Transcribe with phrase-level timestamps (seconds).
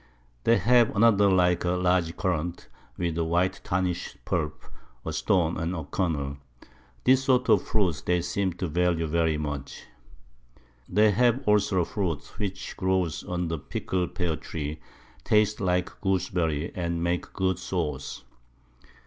[0.45, 2.67] They have another like a large Currant,
[2.97, 4.63] with a white tartish Pulp,
[5.05, 6.37] a Stone and a Kernel;
[7.03, 9.83] this sort of Fruit they seem to value much.
[10.89, 14.79] They have also a Fruit which grows on the prickle Pear tree,
[15.23, 18.23] tastes like Gooseberries, and makes good Sawce.